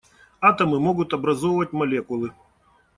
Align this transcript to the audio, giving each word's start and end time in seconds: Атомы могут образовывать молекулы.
Атомы 0.41 0.79
могут 0.79 1.13
образовывать 1.13 1.73
молекулы. 1.73 2.33